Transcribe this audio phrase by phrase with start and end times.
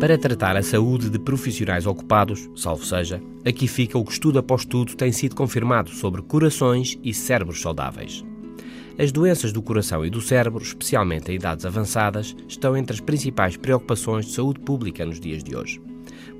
[0.00, 4.62] Para tratar a saúde de profissionais ocupados, salvo seja, aqui fica o que estudo após
[4.62, 8.24] estudo tem sido confirmado sobre corações e cérebros saudáveis.
[8.98, 13.58] As doenças do coração e do cérebro, especialmente em idades avançadas, estão entre as principais
[13.58, 15.78] preocupações de saúde pública nos dias de hoje.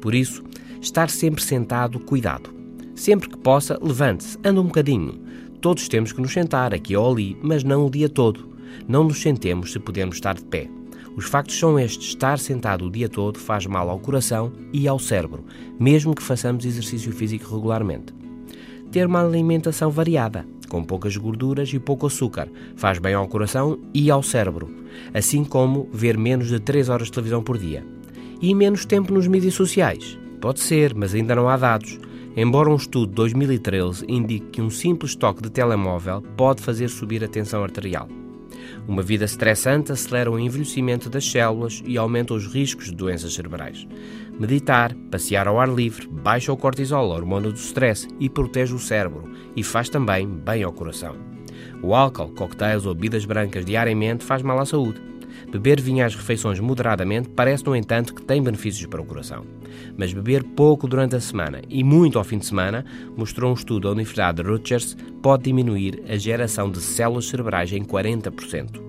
[0.00, 0.42] Por isso,
[0.80, 2.48] estar sempre sentado, cuidado.
[2.94, 5.20] Sempre que possa, levante-se, anda um bocadinho.
[5.60, 8.48] Todos temos que nos sentar aqui ou ali, mas não o dia todo.
[8.88, 10.79] Não nos sentemos se podemos estar de pé.
[11.16, 14.98] Os factos são estes: estar sentado o dia todo faz mal ao coração e ao
[14.98, 15.44] cérebro,
[15.78, 18.14] mesmo que façamos exercício físico regularmente.
[18.90, 24.10] Ter uma alimentação variada, com poucas gorduras e pouco açúcar, faz bem ao coração e
[24.10, 24.68] ao cérebro,
[25.12, 27.84] assim como ver menos de 3 horas de televisão por dia.
[28.40, 30.18] E menos tempo nos mídias sociais.
[30.40, 31.98] Pode ser, mas ainda não há dados.
[32.36, 37.22] Embora um estudo de 2013 indique que um simples toque de telemóvel pode fazer subir
[37.22, 38.08] a tensão arterial.
[38.86, 43.86] Uma vida estressante acelera o envelhecimento das células e aumenta os riscos de doenças cerebrais.
[44.38, 48.78] Meditar, passear ao ar livre, baixa o cortisol, a hormona do stress, e protege o
[48.78, 51.14] cérebro e faz também bem ao coração.
[51.82, 55.09] O álcool, coquetéis ou bebidas brancas diariamente faz mal à saúde.
[55.50, 59.44] Beber vinho às refeições moderadamente parece, no entanto, que tem benefícios para o coração.
[59.96, 62.84] Mas beber pouco durante a semana e muito ao fim de semana,
[63.16, 67.84] mostrou um estudo da Universidade de Rutgers, pode diminuir a geração de células cerebrais em
[67.84, 68.80] 40%.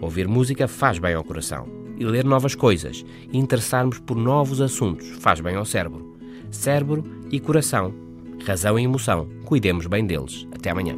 [0.00, 1.66] Ouvir música faz bem ao coração.
[1.96, 6.16] E ler novas coisas, e interessarmos por novos assuntos, faz bem ao cérebro.
[6.50, 7.94] Cérebro e coração.
[8.44, 9.28] Razão e emoção.
[9.44, 10.46] Cuidemos bem deles.
[10.52, 10.96] Até amanhã.